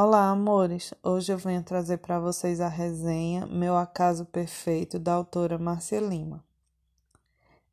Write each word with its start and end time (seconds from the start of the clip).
Olá, 0.00 0.30
amores! 0.30 0.94
Hoje 1.02 1.32
eu 1.32 1.36
venho 1.36 1.60
trazer 1.60 1.98
para 1.98 2.20
vocês 2.20 2.60
a 2.60 2.68
resenha 2.68 3.44
Meu 3.46 3.76
Acaso 3.76 4.24
Perfeito, 4.24 4.96
da 4.96 5.12
autora 5.12 5.58
Marcia 5.58 5.98
Lima. 5.98 6.44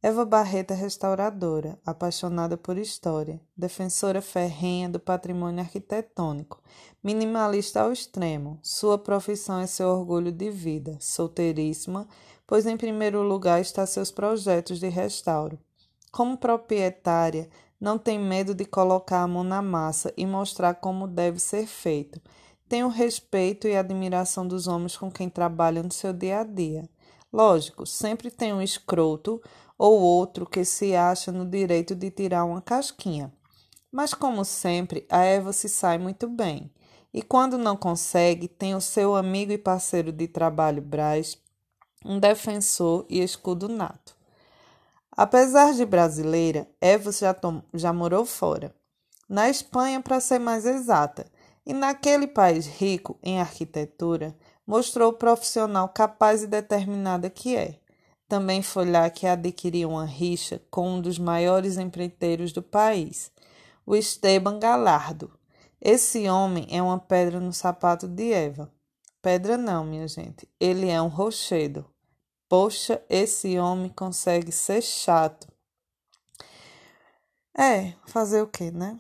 Eva 0.02 0.26
Barreto 0.26 0.72
é 0.72 0.76
restauradora, 0.76 1.78
apaixonada 1.86 2.58
por 2.58 2.80
história, 2.80 3.40
defensora 3.56 4.24
ferrenha 4.24 4.90
do 4.90 5.00
patrimônio 5.00 5.60
arquitetônico, 5.60 6.64
minimalista 7.04 7.82
ao 7.82 7.94
extremo. 7.94 8.58
Sua 8.64 8.98
profissão 8.98 9.60
é 9.60 9.68
seu 9.68 9.90
orgulho 9.90 10.32
de 10.32 10.50
vida, 10.50 10.98
solteiríssima, 11.00 12.08
pois 12.48 12.66
em 12.66 12.76
primeiro 12.76 13.22
lugar 13.22 13.62
está 13.62 13.86
seus 13.86 14.10
projetos 14.10 14.80
de 14.80 14.90
restauro. 14.90 15.60
Como 16.12 16.40
proprietária, 16.40 17.48
não 17.86 18.00
tem 18.00 18.18
medo 18.18 18.56
de 18.56 18.66
colocar 18.66 19.22
a 19.22 19.28
mão 19.28 19.44
na 19.44 19.62
massa 19.62 20.12
e 20.18 20.26
mostrar 20.26 20.74
como 20.74 21.08
deve 21.08 21.38
ser 21.38 21.68
feito. 21.68 22.20
Tem 22.68 22.84
o 22.84 22.88
respeito 22.88 23.68
e 23.68 23.78
admiração 23.78 24.48
dos 24.48 24.66
homens 24.66 24.98
com 24.98 25.12
quem 25.12 25.30
trabalha 25.30 25.84
no 25.84 25.94
seu 25.94 26.12
dia 26.12 26.40
a 26.40 26.44
dia. 26.44 26.90
Lógico, 27.32 27.86
sempre 27.86 28.32
tem 28.32 28.52
um 28.52 28.60
escroto 28.60 29.40
ou 29.78 30.02
outro 30.02 30.48
que 30.48 30.66
se 30.66 30.96
acha 30.96 31.32
no 31.32 31.46
direito 31.46 31.94
de 31.94 32.10
tirar 32.10 32.44
uma 32.46 32.60
casquinha. 32.60 33.32
Mas, 33.92 34.16
como 34.16 34.44
sempre, 34.44 35.06
a 35.08 35.24
Eva 35.24 35.54
se 35.54 35.70
sai 35.70 36.00
muito 36.00 36.28
bem. 36.28 36.72
E 37.14 37.22
quando 37.22 37.56
não 37.56 37.78
consegue, 37.78 38.48
tem 38.48 38.74
o 38.74 38.82
seu 38.82 39.16
amigo 39.16 39.52
e 39.52 39.60
parceiro 39.60 40.12
de 40.12 40.28
trabalho 40.28 40.82
Braz, 40.82 41.38
um 42.04 42.20
defensor 42.20 43.06
e 43.08 43.22
escudo 43.22 43.70
nato. 43.70 44.15
Apesar 45.18 45.74
de 45.74 45.86
brasileira, 45.86 46.68
Eva 46.82 47.12
já, 47.12 47.36
já 47.74 47.94
morou 47.94 48.26
fora. 48.26 48.76
Na 49.30 49.50
Espanha, 49.50 50.02
para 50.02 50.20
ser 50.20 50.40
mais 50.40 50.66
exata, 50.66 51.26
e 51.66 51.74
naquele 51.74 52.28
país 52.28 52.68
rico 52.68 53.18
em 53.24 53.40
arquitetura, 53.40 54.36
mostrou 54.68 55.12
o 55.12 55.18
profissional 55.18 55.88
capaz 55.90 56.44
e 56.44 56.48
determinada 56.48 57.30
que 57.30 57.56
é. 57.56 57.80
Também 58.28 58.62
foi 58.62 58.90
lá 58.90 59.10
que 59.10 59.26
adquiriu 59.26 59.92
uma 59.92 60.06
rixa 60.06 60.62
com 60.70 60.96
um 60.96 61.02
dos 61.02 61.18
maiores 61.18 61.78
empreiteiros 61.78 62.52
do 62.52 62.62
país, 62.62 63.32
o 63.86 63.96
Esteban 63.96 64.60
Galardo. 64.60 65.32
Esse 65.80 66.28
homem 66.28 66.68
é 66.72 66.82
uma 66.82 67.00
pedra 67.00 67.40
no 67.40 67.54
sapato 67.54 68.08
de 68.08 68.34
Eva. 68.34 68.72
Pedra 69.22 69.58
não, 69.58 69.86
minha 69.86 70.08
gente, 70.08 70.48
ele 70.60 70.90
é 70.90 71.02
um 71.02 71.08
rochedo. 71.08 71.86
Poxa, 72.48 73.02
esse 73.10 73.58
homem 73.58 73.90
consegue 73.90 74.52
ser 74.52 74.82
chato. 74.82 75.48
É, 77.58 77.94
fazer 78.06 78.42
o 78.42 78.48
quê, 78.48 78.70
né? 78.70 79.00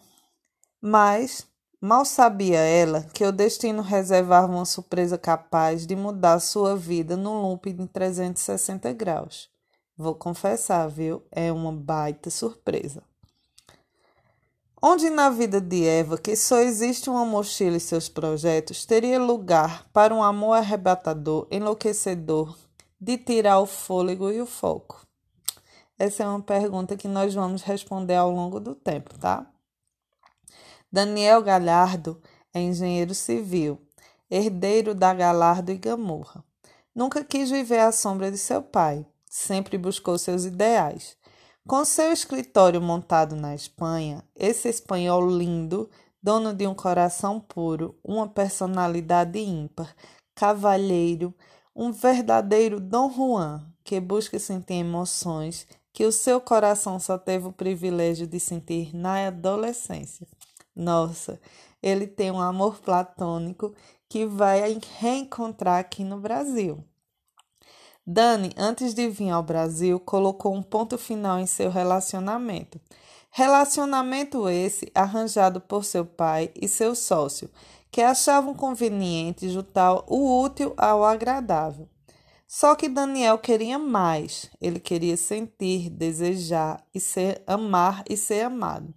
Mas 0.82 1.46
mal 1.80 2.06
sabia 2.06 2.60
ela 2.60 3.04
que 3.14 3.24
o 3.24 3.32
destino 3.32 3.82
reservava 3.82 4.52
uma 4.52 4.66
surpresa 4.66 5.18
capaz 5.18 5.86
de 5.86 5.96
mudar 5.96 6.40
sua 6.40 6.76
vida 6.76 7.16
num 7.16 7.42
loop 7.42 7.72
de 7.72 7.88
360 7.88 8.92
graus. 8.94 9.50
Vou 9.98 10.16
confessar, 10.16 10.88
viu? 10.88 11.24
É 11.32 11.52
uma 11.52 11.72
baita 11.72 12.30
surpresa. 12.30 13.04
Onde 14.82 15.10
na 15.10 15.30
vida 15.30 15.62
de 15.62 15.86
Eva, 15.86 16.18
que 16.18 16.36
só 16.36 16.60
existe 16.60 17.10
uma 17.10 17.26
mochila 17.26 17.78
e 17.78 17.80
seus 17.80 18.10
projetos, 18.10 18.86
teria 18.86 19.20
lugar 19.20 19.88
para 19.92 20.14
um 20.14 20.22
amor 20.22 20.54
arrebatador, 20.54 21.48
enlouquecedor, 21.50 22.56
de 23.00 23.18
tirar 23.18 23.60
o 23.60 23.66
fôlego 23.66 24.32
e 24.32 24.42
o 24.42 24.46
foco? 24.46 25.06
Essa 25.98 26.24
é 26.24 26.28
uma 26.28 26.42
pergunta 26.42 26.98
que 26.98 27.08
nós 27.08 27.34
vamos 27.34 27.62
responder 27.62 28.16
ao 28.16 28.30
longo 28.30 28.60
do 28.60 28.76
tempo, 28.76 29.18
tá? 29.18 29.50
Daniel 30.92 31.42
Galhardo 31.42 32.22
é 32.54 32.60
engenheiro 32.62 33.14
civil, 33.14 33.82
herdeiro 34.30 34.96
da 34.96 35.14
Galardo 35.14 35.72
e 35.72 35.78
Gamorra. 35.78 36.44
Nunca 36.94 37.24
quis 37.24 37.50
viver 37.50 37.80
à 37.80 37.92
sombra 37.92 38.32
de 38.32 38.38
seu 38.38 38.62
pai, 38.62 39.06
sempre 39.30 39.78
buscou 39.78 40.18
seus 40.18 40.46
ideais. 40.46 41.18
Com 41.68 41.84
seu 41.84 42.12
escritório 42.14 42.82
montado 42.82 43.36
na 43.36 43.56
Espanha, 43.56 44.24
esse 44.36 44.70
espanhol 44.70 45.28
lindo, 45.28 45.90
dono 46.22 46.54
de 46.54 46.66
um 46.68 46.74
coração 46.74 47.40
puro, 47.40 47.98
uma 48.04 48.28
personalidade 48.28 49.40
ímpar, 49.40 49.96
cavalheiro, 50.36 51.34
um 51.76 51.92
verdadeiro 51.92 52.80
Dom 52.80 53.12
Juan 53.12 53.66
que 53.84 54.00
busca 54.00 54.40
sentir 54.40 54.76
emoções 54.76 55.68
que 55.92 56.06
o 56.06 56.12
seu 56.12 56.40
coração 56.40 57.00
só 57.00 57.18
teve 57.18 57.48
o 57.48 57.52
privilégio 57.52 58.26
de 58.26 58.40
sentir 58.40 58.96
na 58.96 59.28
adolescência. 59.28 60.28
Nossa, 60.76 61.40
ele 61.82 62.08
tem 62.08 62.32
um 62.32 62.42
amor 62.42 62.80
platônico 62.80 63.74
que 64.10 64.26
vai 64.26 64.80
reencontrar 65.00 65.80
aqui 65.80 66.04
no 66.04 66.20
Brasil. 66.20 66.84
Dani, 68.06 68.52
antes 68.58 68.94
de 68.94 69.10
vir 69.10 69.32
ao 69.32 69.42
Brasil, 69.42 70.00
colocou 70.00 70.54
um 70.54 70.62
ponto 70.62 70.98
final 70.98 71.40
em 71.40 71.46
seu 71.46 71.72
relacionamento. 71.72 72.80
Relacionamento 73.32 74.48
esse 74.48 74.92
arranjado 74.94 75.60
por 75.60 75.84
seu 75.84 76.06
pai 76.06 76.52
e 76.56 76.68
seu 76.68 76.96
sócio, 76.96 77.50
que 77.96 78.02
achavam 78.02 78.54
conveniente 78.54 79.48
juntar 79.48 80.04
o 80.08 80.42
útil 80.44 80.74
ao 80.76 81.06
agradável. 81.06 81.88
Só 82.46 82.76
que 82.76 82.90
Daniel 82.90 83.38
queria 83.38 83.80
mais, 83.80 84.52
ele 84.60 84.82
queria 84.82 85.16
sentir, 85.16 85.90
desejar 85.90 86.86
e 86.94 87.00
ser 87.00 87.42
amar 87.48 88.04
e 88.10 88.18
ser 88.18 88.42
amado, 88.42 88.94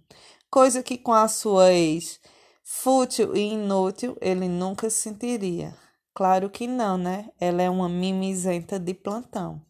coisa 0.51 0.83
que 0.83 0.97
com 0.97 1.13
a 1.13 1.29
sua 1.29 1.71
ex, 1.71 2.19
fútil 2.61 3.37
e 3.37 3.53
inútil, 3.53 4.17
ele 4.19 4.49
nunca 4.49 4.89
sentiria. 4.89 5.73
Claro 6.13 6.49
que 6.49 6.67
não, 6.67 6.97
né? 6.97 7.29
Ela 7.39 7.61
é 7.61 7.69
uma 7.69 7.87
mimizenta 7.87 8.77
de 8.77 8.93
plantão. 8.93 9.61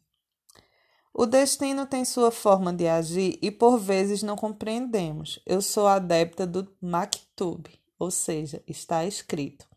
O 1.13 1.27
destino 1.27 1.85
tem 1.85 2.03
sua 2.03 2.31
forma 2.31 2.73
de 2.73 2.87
agir 2.87 3.37
e 3.43 3.51
por 3.51 3.77
vezes 3.77 4.23
não 4.23 4.35
compreendemos. 4.35 5.39
Eu 5.45 5.61
sou 5.61 5.85
adepta 5.85 6.47
do 6.47 6.67
Maktub 6.81 7.78
ou 7.99 8.09
seja, 8.09 8.63
está 8.65 9.05
escrito. 9.05 9.67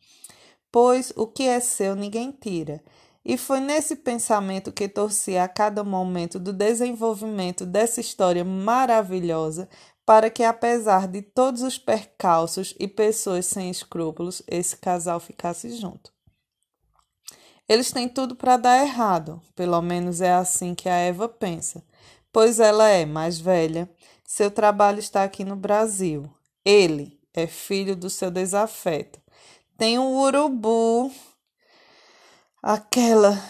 Pois 0.70 1.12
o 1.16 1.26
que 1.26 1.42
é 1.42 1.60
seu 1.60 1.94
ninguém 1.94 2.30
tira. 2.30 2.82
E 3.24 3.36
foi 3.36 3.60
nesse 3.60 3.96
pensamento 3.96 4.72
que 4.72 4.88
torci 4.88 5.36
a 5.36 5.46
cada 5.46 5.84
momento 5.84 6.38
do 6.38 6.52
desenvolvimento 6.52 7.66
dessa 7.66 8.00
história 8.00 8.44
maravilhosa 8.44 9.68
para 10.04 10.28
que, 10.30 10.42
apesar 10.42 11.06
de 11.06 11.22
todos 11.22 11.62
os 11.62 11.78
percalços 11.78 12.74
e 12.78 12.88
pessoas 12.88 13.46
sem 13.46 13.70
escrúpulos, 13.70 14.42
esse 14.48 14.76
casal 14.76 15.20
ficasse 15.20 15.70
junto. 15.76 16.12
Eles 17.68 17.92
têm 17.92 18.08
tudo 18.08 18.34
para 18.34 18.56
dar 18.56 18.84
errado, 18.84 19.40
pelo 19.54 19.80
menos 19.80 20.20
é 20.20 20.32
assim 20.32 20.74
que 20.74 20.88
a 20.88 20.96
Eva 20.96 21.28
pensa, 21.28 21.84
pois 22.32 22.58
ela 22.58 22.88
é 22.88 23.06
mais 23.06 23.38
velha, 23.38 23.88
seu 24.24 24.50
trabalho 24.50 24.98
está 24.98 25.22
aqui 25.22 25.44
no 25.44 25.54
Brasil. 25.54 26.28
Ele, 26.64 27.20
é 27.34 27.46
filho 27.46 27.96
do 27.96 28.10
seu 28.10 28.30
desafeto. 28.30 29.20
Tem 29.76 29.98
um 29.98 30.18
urubu, 30.18 31.10
aquela 32.62 33.42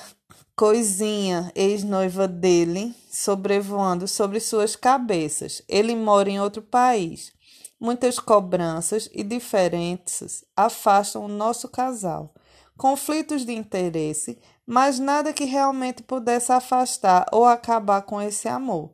coisinha 0.56 1.50
ex-noiva 1.54 2.28
dele, 2.28 2.94
sobrevoando 3.10 4.06
sobre 4.06 4.40
suas 4.40 4.76
cabeças. 4.76 5.62
Ele 5.68 5.94
mora 5.96 6.30
em 6.30 6.40
outro 6.40 6.62
país. 6.62 7.32
Muitas 7.80 8.18
cobranças 8.18 9.10
e 9.12 9.24
diferenças 9.24 10.44
afastam 10.56 11.24
o 11.24 11.28
nosso 11.28 11.68
casal. 11.68 12.32
Conflitos 12.78 13.44
de 13.44 13.52
interesse, 13.52 14.38
mas 14.64 14.98
nada 14.98 15.32
que 15.32 15.44
realmente 15.44 16.02
pudesse 16.02 16.52
afastar 16.52 17.26
ou 17.32 17.44
acabar 17.44 18.02
com 18.02 18.22
esse 18.22 18.48
amor 18.48 18.90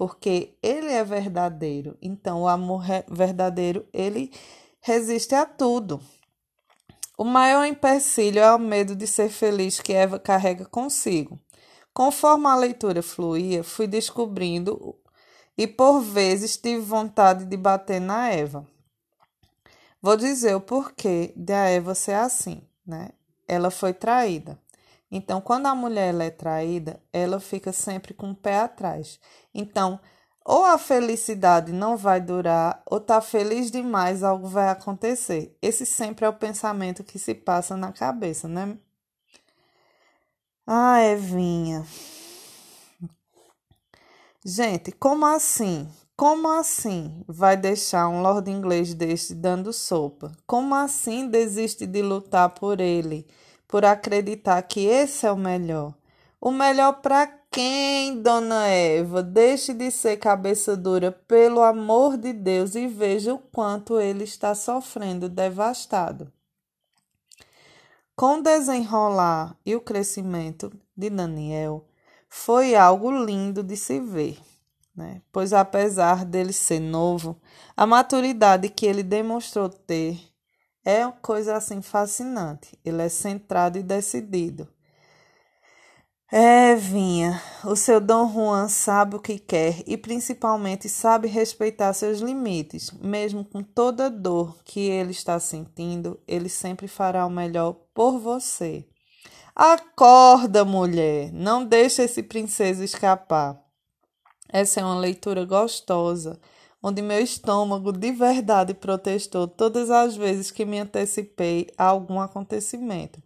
porque 0.00 0.56
ele 0.62 0.86
é 0.86 1.04
verdadeiro. 1.04 1.94
Então, 2.00 2.40
o 2.40 2.48
amor 2.48 2.82
verdadeiro, 3.06 3.86
ele 3.92 4.32
resiste 4.80 5.34
a 5.34 5.44
tudo. 5.44 6.00
O 7.18 7.22
maior 7.22 7.66
empecilho 7.66 8.38
é 8.38 8.54
o 8.54 8.58
medo 8.58 8.96
de 8.96 9.06
ser 9.06 9.28
feliz 9.28 9.78
que 9.78 9.92
Eva 9.92 10.18
carrega 10.18 10.64
consigo. 10.64 11.38
Conforme 11.92 12.46
a 12.46 12.56
leitura 12.56 13.02
fluía, 13.02 13.62
fui 13.62 13.86
descobrindo 13.86 14.96
e 15.54 15.66
por 15.66 16.00
vezes 16.00 16.56
tive 16.56 16.80
vontade 16.80 17.44
de 17.44 17.56
bater 17.58 18.00
na 18.00 18.30
Eva. 18.30 18.66
Vou 20.00 20.16
dizer 20.16 20.54
o 20.54 20.62
porquê 20.62 21.34
de 21.36 21.52
a 21.52 21.68
Eva 21.68 21.94
ser 21.94 22.14
assim, 22.14 22.62
né? 22.86 23.10
Ela 23.46 23.70
foi 23.70 23.92
traída. 23.92 24.58
Então, 25.10 25.40
quando 25.40 25.66
a 25.66 25.74
mulher 25.74 26.14
é 26.20 26.30
traída, 26.30 27.02
ela 27.12 27.40
fica 27.40 27.72
sempre 27.72 28.14
com 28.14 28.30
o 28.30 28.34
pé 28.36 28.60
atrás. 28.60 29.18
Então, 29.52 29.98
ou 30.44 30.64
a 30.64 30.78
felicidade 30.78 31.72
não 31.72 31.96
vai 31.96 32.20
durar, 32.20 32.82
ou 32.86 33.00
tá 33.00 33.20
feliz 33.20 33.70
demais, 33.70 34.22
algo 34.22 34.46
vai 34.48 34.68
acontecer. 34.68 35.56
Esse 35.60 35.84
sempre 35.84 36.24
é 36.24 36.28
o 36.28 36.32
pensamento 36.32 37.04
que 37.04 37.18
se 37.18 37.34
passa 37.34 37.76
na 37.76 37.92
cabeça, 37.92 38.48
né? 38.48 38.78
Ah, 40.66 41.02
Evinha. 41.02 41.84
Gente, 44.44 44.92
como 44.92 45.26
assim? 45.26 45.88
Como 46.16 46.48
assim 46.48 47.24
vai 47.26 47.56
deixar 47.56 48.08
um 48.08 48.22
lord 48.22 48.50
inglês 48.50 48.94
deste 48.94 49.34
dando 49.34 49.72
sopa? 49.72 50.32
Como 50.46 50.74
assim 50.74 51.28
desiste 51.28 51.86
de 51.86 52.02
lutar 52.02 52.50
por 52.50 52.80
ele, 52.80 53.26
por 53.70 53.84
acreditar 53.84 54.60
que 54.62 54.84
esse 54.86 55.24
é 55.24 55.30
o 55.30 55.36
melhor? 55.36 55.94
O 56.40 56.50
melhor 56.50 56.94
para 57.00 57.26
quem, 57.50 58.20
dona 58.20 58.66
Eva? 58.66 59.22
Deixe 59.22 59.72
de 59.72 59.90
ser 59.90 60.16
cabeça 60.16 60.76
dura, 60.76 61.12
pelo 61.12 61.62
amor 61.62 62.16
de 62.16 62.32
Deus, 62.32 62.74
e 62.74 62.88
veja 62.88 63.32
o 63.32 63.38
quanto 63.38 64.00
ele 64.00 64.24
está 64.24 64.54
sofrendo, 64.54 65.28
devastado. 65.28 66.32
Com 68.16 68.38
o 68.38 68.42
desenrolar 68.42 69.56
e 69.64 69.76
o 69.76 69.80
crescimento 69.80 70.72
de 70.96 71.08
Daniel, 71.08 71.86
foi 72.28 72.74
algo 72.74 73.10
lindo 73.24 73.62
de 73.62 73.76
se 73.76 74.00
ver 74.00 74.38
né? 75.00 75.22
Pois 75.32 75.52
apesar 75.52 76.24
dele 76.24 76.52
ser 76.52 76.80
novo, 76.80 77.40
a 77.76 77.86
maturidade 77.86 78.68
que 78.68 78.86
ele 78.86 79.02
demonstrou 79.02 79.68
ter 79.68 80.20
é 80.84 81.04
uma 81.06 81.12
coisa 81.12 81.56
assim 81.56 81.82
fascinante. 81.82 82.78
Ele 82.84 83.02
é 83.02 83.08
centrado 83.08 83.78
e 83.78 83.82
decidido. 83.82 84.68
É, 86.32 86.76
Vinha, 86.76 87.42
o 87.64 87.74
seu 87.74 88.00
Dom 88.00 88.32
Juan 88.32 88.68
sabe 88.68 89.16
o 89.16 89.20
que 89.20 89.36
quer 89.36 89.82
e 89.84 89.96
principalmente 89.96 90.88
sabe 90.88 91.26
respeitar 91.26 91.92
seus 91.92 92.20
limites. 92.20 92.92
Mesmo 92.92 93.44
com 93.44 93.64
toda 93.64 94.06
a 94.06 94.08
dor 94.08 94.56
que 94.64 94.78
ele 94.78 95.10
está 95.10 95.40
sentindo, 95.40 96.20
ele 96.28 96.48
sempre 96.48 96.86
fará 96.86 97.26
o 97.26 97.30
melhor 97.30 97.72
por 97.92 98.20
você. 98.20 98.86
Acorda, 99.56 100.64
mulher, 100.64 101.32
não 101.32 101.64
deixe 101.64 102.02
esse 102.02 102.22
princesa 102.22 102.84
escapar. 102.84 103.60
Essa 104.48 104.80
é 104.80 104.84
uma 104.84 104.98
leitura 104.98 105.44
gostosa, 105.44 106.40
onde 106.82 107.02
meu 107.02 107.20
estômago 107.20 107.92
de 107.92 108.12
verdade 108.12 108.74
protestou 108.74 109.46
todas 109.46 109.90
as 109.90 110.16
vezes 110.16 110.50
que 110.50 110.64
me 110.64 110.78
antecipei 110.78 111.68
a 111.76 111.84
algum 111.84 112.20
acontecimento. 112.20 113.22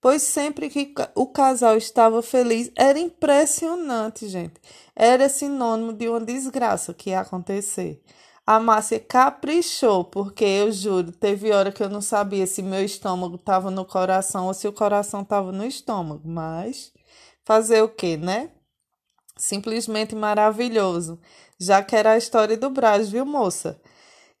Pois 0.00 0.22
sempre 0.22 0.68
que 0.68 0.94
o 1.14 1.26
casal 1.26 1.76
estava 1.76 2.22
feliz, 2.22 2.70
era 2.76 2.98
impressionante, 2.98 4.28
gente. 4.28 4.60
Era 4.94 5.28
sinônimo 5.28 5.92
de 5.92 6.08
uma 6.08 6.20
desgraça 6.20 6.94
que 6.94 7.10
ia 7.10 7.20
acontecer. 7.20 8.02
A 8.46 8.60
Márcia 8.60 9.00
caprichou, 9.00 10.04
porque 10.04 10.44
eu 10.44 10.70
juro, 10.70 11.10
teve 11.10 11.50
hora 11.50 11.72
que 11.72 11.82
eu 11.82 11.88
não 11.88 12.00
sabia 12.00 12.46
se 12.46 12.62
meu 12.62 12.84
estômago 12.84 13.34
estava 13.34 13.72
no 13.72 13.84
coração 13.84 14.46
ou 14.46 14.54
se 14.54 14.68
o 14.68 14.72
coração 14.72 15.22
estava 15.22 15.50
no 15.50 15.64
estômago. 15.66 16.22
Mas 16.28 16.92
fazer 17.44 17.82
o 17.82 17.88
quê, 17.88 18.16
né? 18.16 18.52
Simplesmente 19.36 20.14
maravilhoso, 20.14 21.20
já 21.58 21.82
que 21.82 21.94
era 21.94 22.12
a 22.12 22.16
história 22.16 22.56
do 22.56 22.70
Braz, 22.70 23.10
viu, 23.10 23.26
moça? 23.26 23.78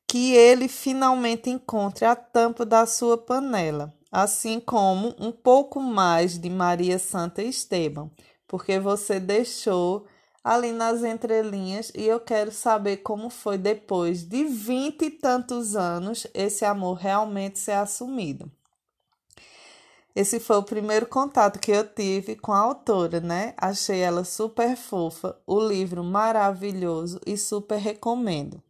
Que 0.08 0.34
ele 0.34 0.68
finalmente 0.68 1.50
encontre 1.50 2.06
a 2.06 2.16
tampa 2.16 2.64
da 2.64 2.86
sua 2.86 3.18
panela, 3.18 3.92
assim 4.10 4.58
como 4.58 5.14
um 5.18 5.30
pouco 5.30 5.80
mais 5.80 6.38
de 6.38 6.48
Maria 6.48 6.98
Santa 6.98 7.42
Esteban, 7.42 8.10
porque 8.48 8.78
você 8.78 9.20
deixou 9.20 10.06
ali 10.42 10.72
nas 10.72 11.02
entrelinhas 11.02 11.92
e 11.94 12.04
eu 12.04 12.20
quero 12.20 12.50
saber 12.52 12.98
como 12.98 13.28
foi 13.28 13.58
depois 13.58 14.22
de 14.22 14.44
vinte 14.44 15.02
e 15.02 15.10
tantos 15.10 15.76
anos 15.76 16.26
esse 16.32 16.64
amor 16.64 16.94
realmente 16.94 17.58
ser 17.58 17.72
assumido. 17.72 18.50
Esse 20.16 20.40
foi 20.40 20.56
o 20.56 20.62
primeiro 20.62 21.06
contato 21.06 21.58
que 21.58 21.70
eu 21.70 21.86
tive 21.86 22.36
com 22.36 22.50
a 22.50 22.58
autora, 22.58 23.20
né? 23.20 23.52
Achei 23.54 24.00
ela 24.00 24.24
super 24.24 24.74
fofa, 24.74 25.38
o 25.46 25.60
livro 25.60 26.02
maravilhoso 26.02 27.20
e 27.26 27.36
super 27.36 27.76
recomendo. 27.76 28.62